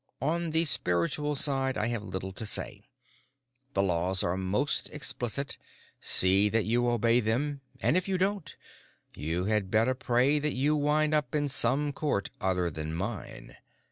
On 0.19 0.49
the 0.49 0.65
spiritual 0.65 1.35
side, 1.35 1.77
I 1.77 1.85
have 1.89 2.01
little 2.01 2.31
to 2.33 2.43
say. 2.43 2.81
The 3.75 3.83
laws 3.83 4.23
are 4.23 4.35
most 4.35 4.89
explicit; 4.89 5.59
see 5.99 6.49
that 6.49 6.65
you 6.65 6.89
obey 6.89 7.19
them—and 7.19 7.95
if 7.95 8.07
you 8.07 8.17
don't, 8.17 8.55
you 9.13 9.45
had 9.45 9.69
better 9.69 9.93
pray 9.93 10.39
that 10.39 10.53
you 10.55 10.75
wind 10.75 11.13
up 11.13 11.35
in 11.35 11.47
some 11.47 11.93
court 11.93 12.31
other 12.41 12.71
than 12.71 12.95
mine. 12.95 13.57